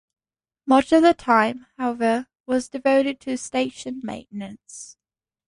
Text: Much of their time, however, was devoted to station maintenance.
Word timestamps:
Much 0.65 0.91
of 0.91 1.03
their 1.03 1.13
time, 1.13 1.67
however, 1.77 2.25
was 2.47 2.69
devoted 2.69 3.19
to 3.19 3.37
station 3.37 3.99
maintenance. 4.03 4.97